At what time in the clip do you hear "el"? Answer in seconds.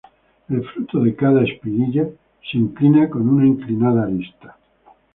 0.49-0.63